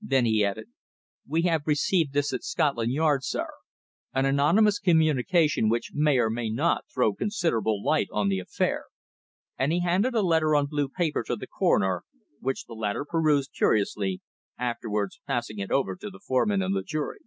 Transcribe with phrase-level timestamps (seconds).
[0.00, 0.68] Then he added:
[1.28, 3.48] "We have received this at Scotland Yard, sir
[4.14, 8.86] an anonymous communication which may or may not throw considerable light on to the affair,"
[9.58, 12.04] and he handed a letter on blue paper to the coroner,
[12.40, 14.22] which the latter perused curiously,
[14.58, 17.18] afterwards passing it over to the foreman of the jury.